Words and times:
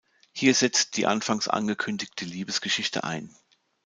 Hier 0.31 0.55
setzt 0.55 0.97
die 0.97 1.05
anfangs 1.05 1.47
angekündigte 1.47 2.25
Liebesgeschichte 2.25 3.03
ein. 3.03 3.35